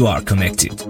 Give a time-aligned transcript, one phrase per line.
[0.00, 0.89] You are connected.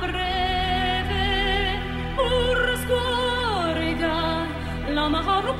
[0.00, 1.26] breve
[2.16, 4.16] pur scorrega
[4.94, 5.54] la maharo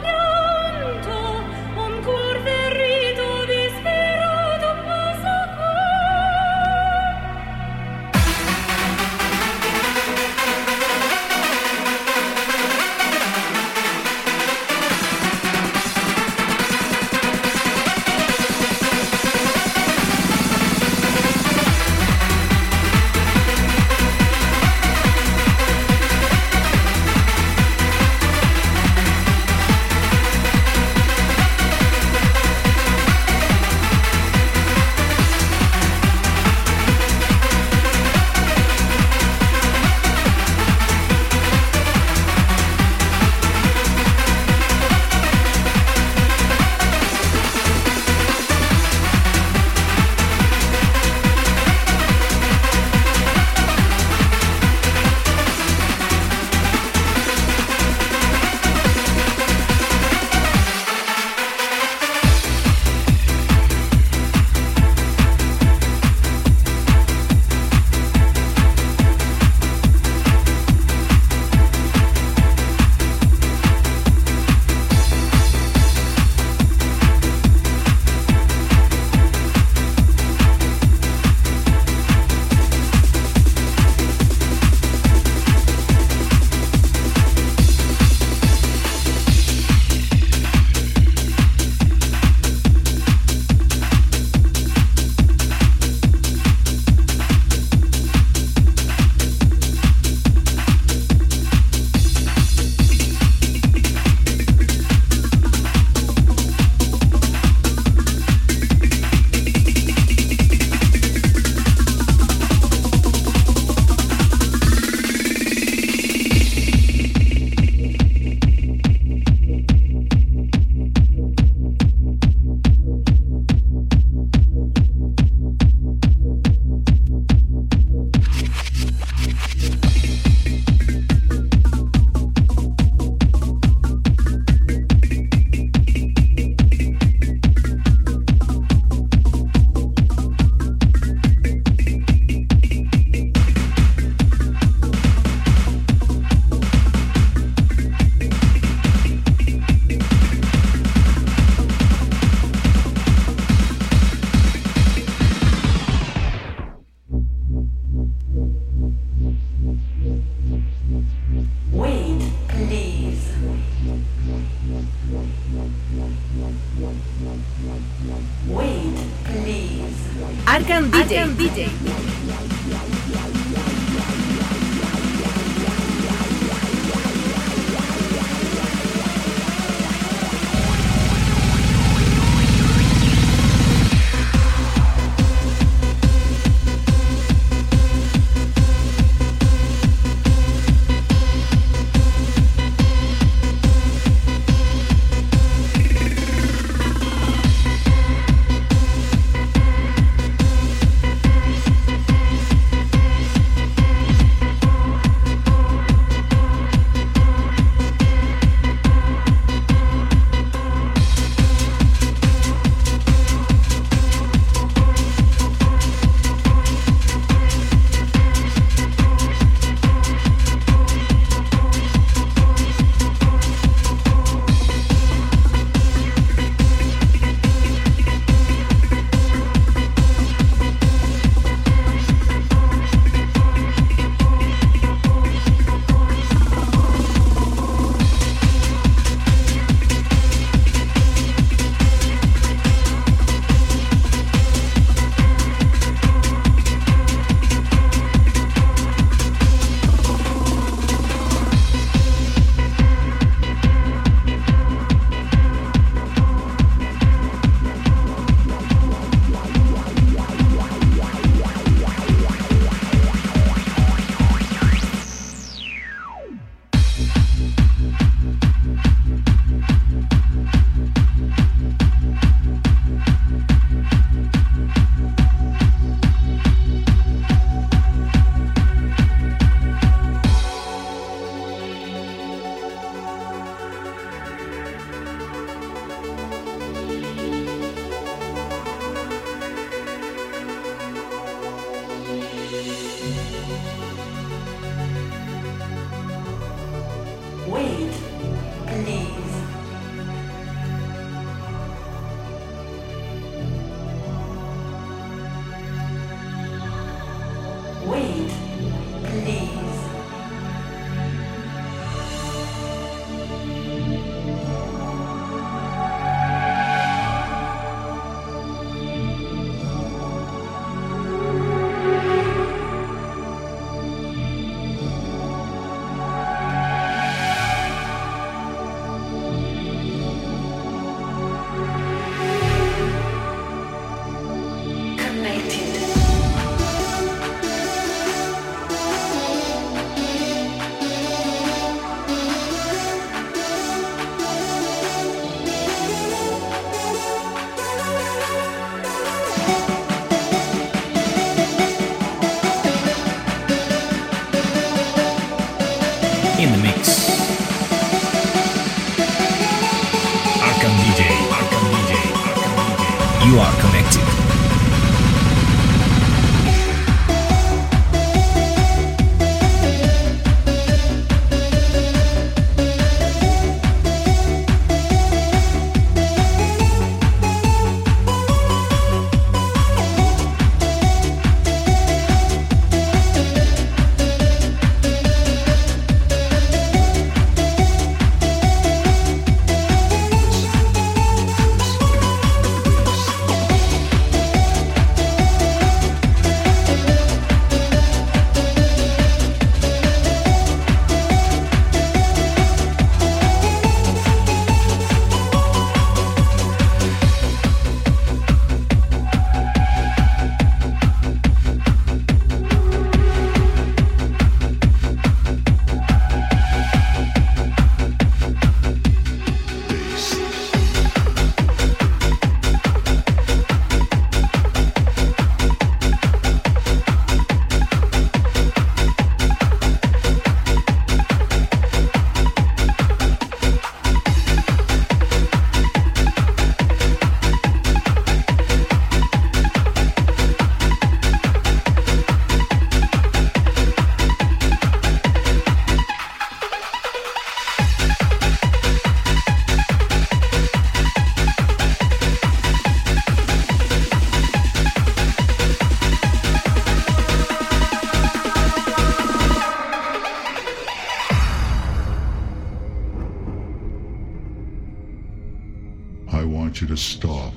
[466.73, 467.35] to stop.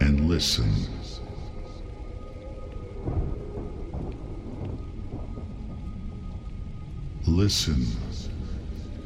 [0.00, 0.72] And listen.
[7.24, 7.86] Listen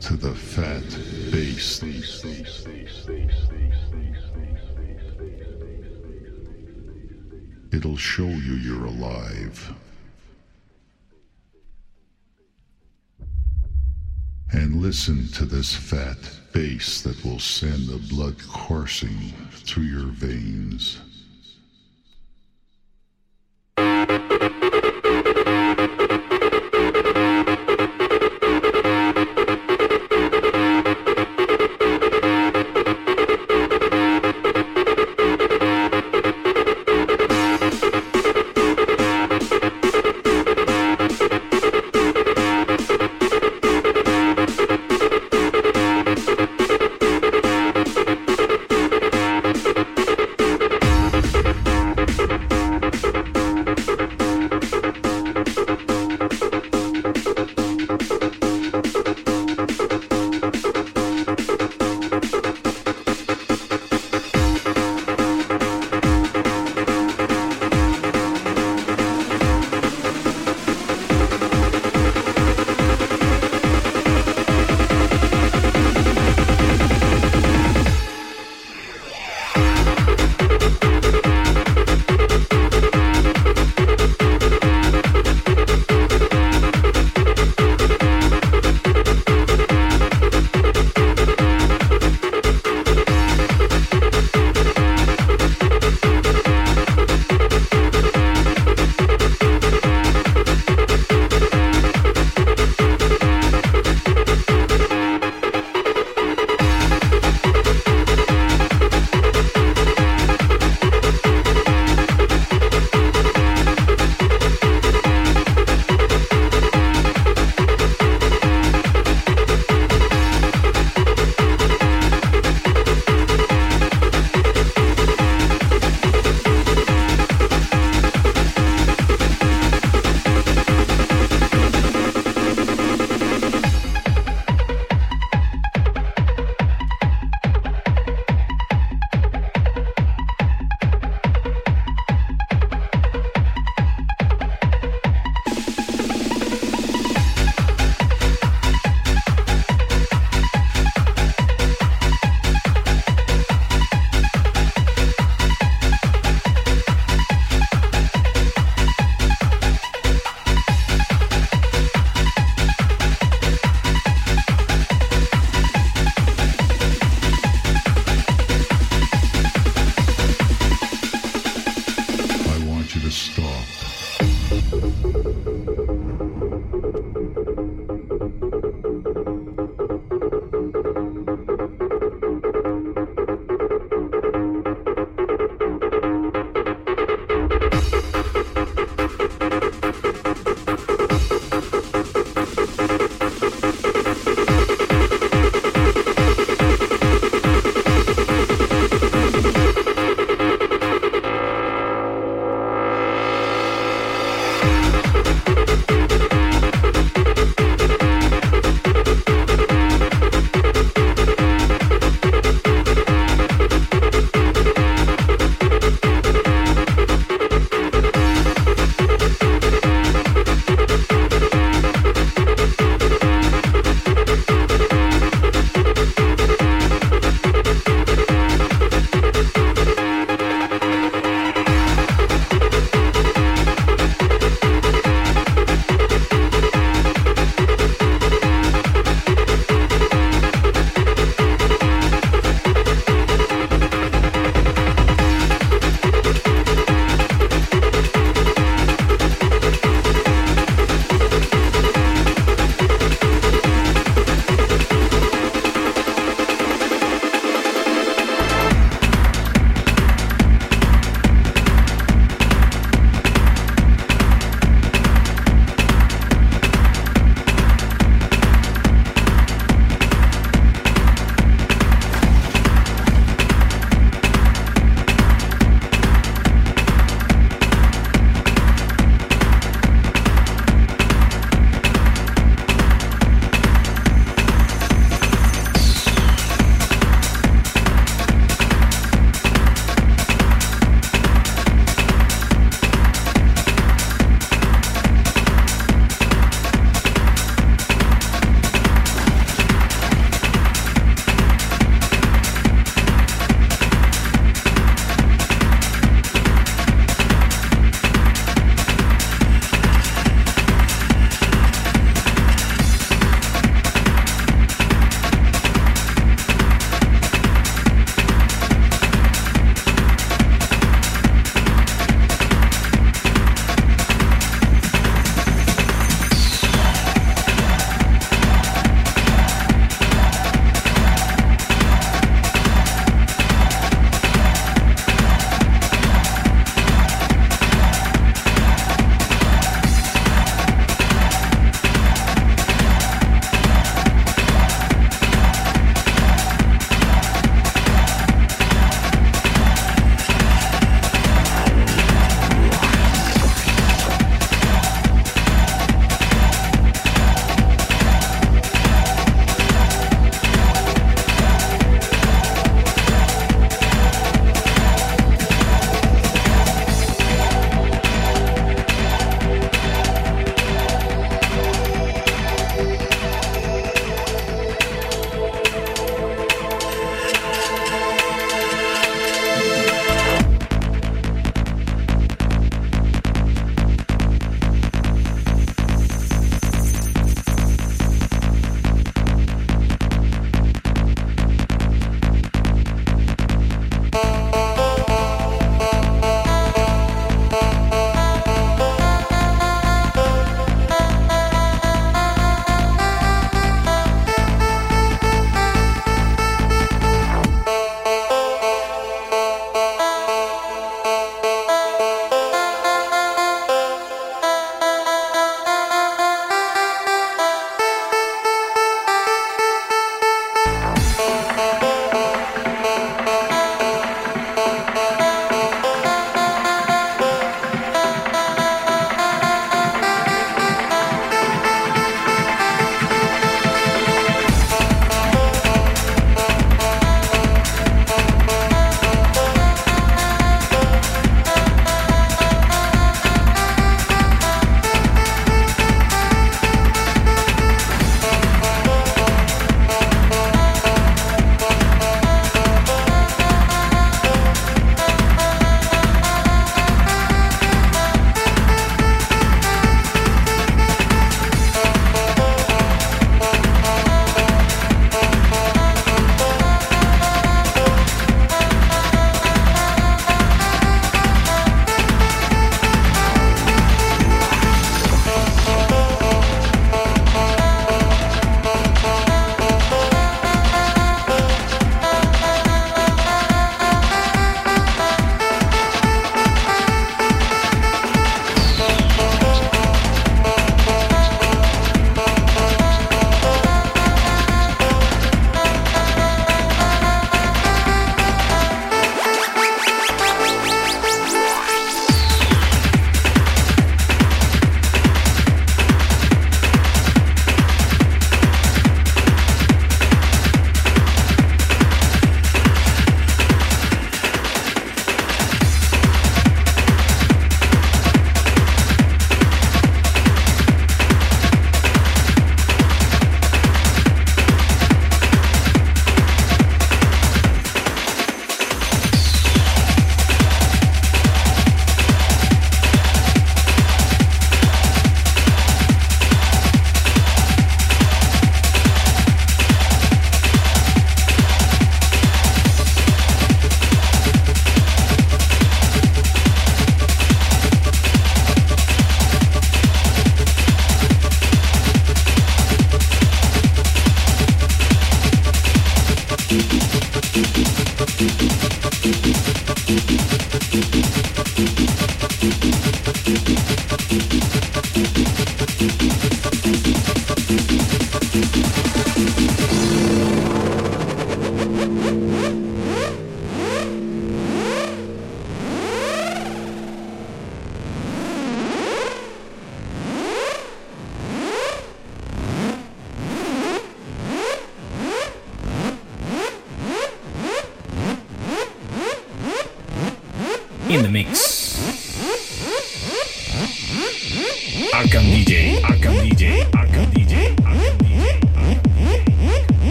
[0.00, 0.84] to the fat
[1.32, 1.82] bass.
[7.72, 9.74] It'll show you you're alive.
[14.52, 16.18] And listen to this fat
[16.52, 20.98] bass that will send the blood coursing through your veins.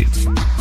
[0.00, 0.53] Are